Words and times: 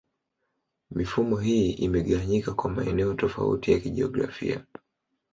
Mifumo 0.91 1.37
hii 1.37 1.71
imegawanyika 1.71 2.53
kwa 2.53 2.69
maeneo 2.71 3.13
tofauti 3.13 3.71
ya 3.71 3.79
kijiografia. 3.79 4.65